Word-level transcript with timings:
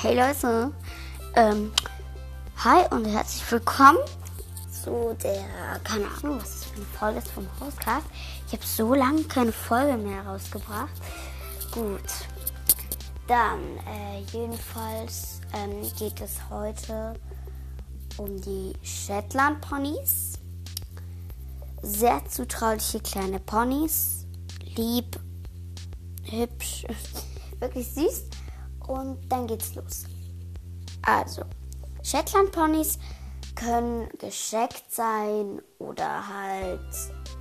Hey 0.00 0.14
Leute, 0.14 0.70
ähm, 1.34 1.72
hi 2.56 2.84
und 2.94 3.04
herzlich 3.04 3.42
willkommen 3.50 3.98
zu 4.70 5.16
der, 5.20 5.80
keine 5.82 6.04
Ahnung, 6.06 6.38
was 6.38 6.60
das 6.60 6.64
für 6.66 6.76
eine 6.76 6.84
Folge 6.84 7.18
ist 7.18 7.28
vom 7.32 7.46
Hauscast. 7.58 8.06
Ich 8.46 8.52
habe 8.52 8.64
so 8.64 8.94
lange 8.94 9.24
keine 9.24 9.50
Folge 9.50 9.96
mehr 9.96 10.24
rausgebracht. 10.24 10.92
Gut, 11.72 11.98
dann, 13.26 13.58
äh, 13.88 14.20
jedenfalls 14.32 15.40
ähm, 15.52 15.82
geht 15.98 16.20
es 16.20 16.36
heute 16.48 17.14
um 18.18 18.40
die 18.40 18.74
Shetland 18.84 19.60
Ponys. 19.62 20.34
Sehr 21.82 22.24
zutrauliche 22.28 23.00
kleine 23.00 23.40
Ponys, 23.40 24.26
lieb, 24.76 25.18
hübsch, 26.22 26.86
wirklich 27.58 27.88
süß. 27.88 28.26
Und 28.88 29.20
dann 29.28 29.46
geht's 29.46 29.74
los. 29.74 30.04
Also, 31.02 31.42
Shetland 32.02 32.50
Ponys 32.52 32.98
können 33.54 34.08
gescheckt 34.18 34.84
sein 34.88 35.60
oder 35.78 36.22
halt 36.28 36.80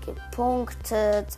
gepunktet. 0.06 1.38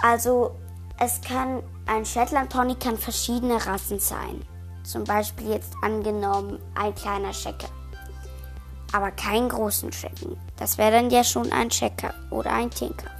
Also, 0.00 0.56
es 0.98 1.20
kann 1.20 1.62
ein 1.86 2.04
Shetland 2.04 2.50
Pony 2.50 2.76
kann 2.76 2.96
verschiedene 2.96 3.64
Rassen 3.66 3.98
sein. 3.98 4.44
Zum 4.84 5.04
Beispiel 5.04 5.50
jetzt 5.50 5.74
angenommen 5.82 6.58
ein 6.74 6.94
kleiner 6.94 7.32
Checker. 7.32 7.68
Aber 8.92 9.10
keinen 9.10 9.48
großen 9.48 9.90
Checken. 9.90 10.36
Das 10.56 10.78
wäre 10.78 10.92
dann 10.92 11.10
ja 11.10 11.24
schon 11.24 11.50
ein 11.50 11.70
Checker 11.70 12.14
oder 12.30 12.52
ein 12.52 12.70
Tinker. 12.70 13.10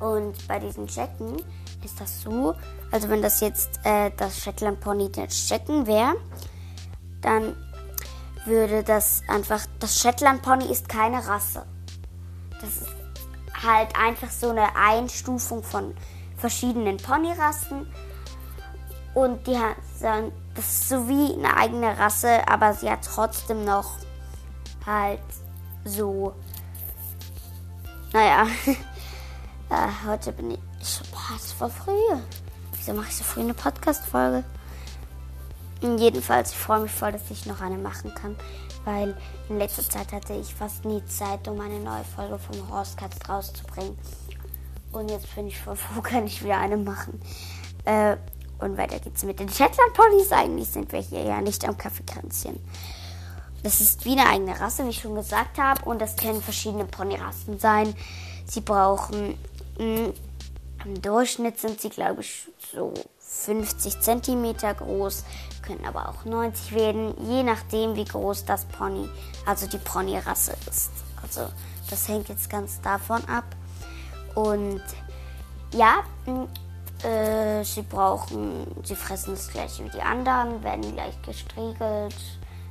Und 0.00 0.46
bei 0.48 0.58
diesen 0.58 0.86
Checken 0.86 1.36
ist 1.84 2.00
das 2.00 2.22
so, 2.22 2.54
also 2.90 3.08
wenn 3.08 3.22
das 3.22 3.40
jetzt 3.40 3.80
äh, 3.84 4.10
das 4.16 4.38
Shetland 4.38 4.80
Pony 4.80 5.10
das 5.10 5.46
Checken 5.46 5.86
wäre, 5.86 6.14
dann 7.20 7.56
würde 8.46 8.82
das 8.82 9.22
einfach, 9.28 9.64
das 9.78 9.98
Shetland 9.98 10.42
Pony 10.42 10.70
ist 10.70 10.88
keine 10.88 11.26
Rasse. 11.26 11.64
Das 12.60 12.70
ist 12.70 12.88
halt 13.62 13.96
einfach 13.96 14.30
so 14.30 14.50
eine 14.50 14.76
Einstufung 14.76 15.62
von 15.62 15.94
verschiedenen 16.36 16.96
Ponyrassen. 16.98 17.86
Und 19.14 19.46
die 19.46 19.56
hat 19.56 19.76
das 20.54 20.64
ist 20.64 20.88
so 20.88 21.08
wie 21.08 21.34
eine 21.34 21.56
eigene 21.56 21.98
Rasse, 21.98 22.46
aber 22.48 22.74
sie 22.74 22.90
hat 22.90 23.04
trotzdem 23.04 23.64
noch 23.64 23.98
halt 24.86 25.20
so, 25.84 26.34
naja, 28.12 28.46
äh, 29.70 30.06
heute 30.06 30.32
bin 30.32 30.52
ich, 30.52 30.58
boah, 31.10 31.36
es 31.36 31.58
war 31.60 31.70
früh. 31.70 31.92
Wieso 32.76 32.92
mache 32.92 33.08
ich 33.08 33.16
so 33.16 33.24
früh 33.24 33.40
eine 33.40 33.54
Podcast-Folge? 33.54 34.44
Jedenfalls, 35.80 36.52
ich 36.52 36.56
freue 36.56 36.80
mich 36.80 36.92
voll, 36.92 37.12
dass 37.12 37.30
ich 37.30 37.44
noch 37.46 37.60
eine 37.60 37.76
machen 37.76 38.14
kann, 38.14 38.36
weil 38.84 39.16
in 39.48 39.58
letzter 39.58 39.82
Zeit 39.82 40.12
hatte 40.12 40.32
ich 40.34 40.54
fast 40.54 40.84
nie 40.84 41.04
Zeit, 41.06 41.46
um 41.46 41.60
eine 41.60 41.78
neue 41.78 42.04
Folge 42.04 42.38
vom 42.38 42.70
Horsecast 42.70 43.28
rauszubringen. 43.28 43.98
Und 44.92 45.10
jetzt 45.10 45.34
bin 45.34 45.46
ich 45.46 45.60
voll 45.60 45.76
froh, 45.76 46.00
kann 46.02 46.26
ich 46.26 46.42
wieder 46.42 46.58
eine 46.58 46.76
machen. 46.76 47.20
Äh, 47.84 48.16
und 48.58 48.78
weiter 48.78 48.98
geht's 48.98 49.24
mit 49.24 49.40
den 49.40 49.48
Shetland 49.48 49.92
Ponys. 49.94 50.32
Eigentlich 50.32 50.68
sind 50.68 50.90
wir 50.92 51.00
hier 51.00 51.22
ja 51.22 51.40
nicht 51.40 51.66
am 51.68 51.76
Kaffeekränzchen. 51.76 52.58
Das 53.62 53.80
ist 53.80 54.04
wie 54.04 54.12
eine 54.12 54.28
eigene 54.28 54.58
Rasse, 54.58 54.84
wie 54.84 54.90
ich 54.90 55.00
schon 55.00 55.14
gesagt 55.14 55.58
habe. 55.58 55.84
Und 55.84 56.00
das 56.00 56.16
können 56.16 56.40
verschiedene 56.40 56.84
Ponyrassen 56.84 57.58
sein. 57.58 57.94
Sie 58.46 58.60
brauchen, 58.60 59.36
im 59.78 60.12
Durchschnitt 61.02 61.58
sind 61.58 61.80
sie, 61.80 61.88
glaube 61.88 62.20
ich, 62.20 62.48
so 62.72 62.92
50 63.18 64.00
cm 64.00 64.54
groß, 64.78 65.24
können 65.62 65.84
aber 65.84 66.08
auch 66.08 66.24
90 66.24 66.74
werden, 66.74 67.14
je 67.28 67.42
nachdem, 67.42 67.96
wie 67.96 68.04
groß 68.04 68.44
das 68.44 68.64
Pony, 68.66 69.08
also 69.46 69.66
die 69.66 69.78
Ponyrasse 69.78 70.54
ist. 70.68 70.90
Also 71.22 71.48
das 71.90 72.08
hängt 72.08 72.28
jetzt 72.28 72.50
ganz 72.50 72.80
davon 72.80 73.24
ab. 73.24 73.44
Und 74.34 74.82
ja, 75.72 76.04
äh, 77.02 77.64
sie 77.64 77.82
brauchen, 77.82 78.66
sie 78.84 78.96
fressen 78.96 79.34
das 79.34 79.48
gleiche 79.48 79.84
wie 79.84 79.90
die 79.90 80.02
anderen, 80.02 80.62
werden 80.62 80.94
gleich 80.94 81.20
gestriegelt. 81.22 82.16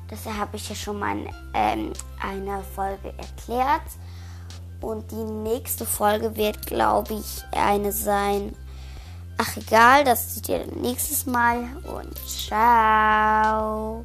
Das 0.09 0.25
habe 0.25 0.57
ich 0.57 0.69
ja 0.69 0.75
schon 0.75 1.00
mal 1.00 1.17
in 1.17 1.29
ähm, 1.53 1.94
einer 2.22 2.61
Folge 2.61 3.13
erklärt. 3.17 3.81
Und 4.83 5.11
die 5.11 5.16
nächste 5.23 5.85
Folge 5.85 6.35
wird, 6.35 6.67
glaube 6.67 7.13
ich, 7.13 7.44
eine 7.57 7.94
sein. 7.94 8.53
Ach 9.38 9.55
egal, 9.55 10.03
das 10.03 10.35
seht 10.35 10.49
ihr 10.49 10.66
nächstes 10.75 11.25
Mal 11.25 11.69
und 11.85 12.17
ciao. 12.27 14.03